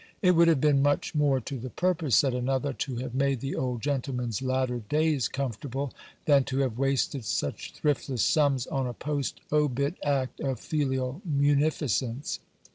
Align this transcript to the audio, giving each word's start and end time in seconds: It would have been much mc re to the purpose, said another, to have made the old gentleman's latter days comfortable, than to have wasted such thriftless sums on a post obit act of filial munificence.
It 0.23 0.31
would 0.31 0.47
have 0.47 0.59
been 0.59 0.81
much 0.81 1.13
mc 1.13 1.31
re 1.31 1.41
to 1.41 1.59
the 1.59 1.69
purpose, 1.69 2.15
said 2.15 2.33
another, 2.33 2.73
to 2.73 2.95
have 2.95 3.13
made 3.13 3.39
the 3.39 3.55
old 3.55 3.81
gentleman's 3.83 4.41
latter 4.41 4.79
days 4.79 5.27
comfortable, 5.27 5.93
than 6.25 6.43
to 6.45 6.57
have 6.61 6.79
wasted 6.79 7.23
such 7.23 7.73
thriftless 7.73 8.23
sums 8.25 8.65
on 8.65 8.87
a 8.87 8.95
post 8.95 9.41
obit 9.51 9.97
act 10.03 10.39
of 10.39 10.59
filial 10.59 11.21
munificence. 11.23 12.39